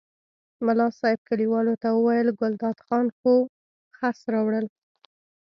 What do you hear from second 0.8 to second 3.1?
صاحب کلیوالو ته وویل ګلداد خان